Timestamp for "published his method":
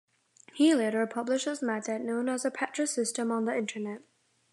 1.05-2.01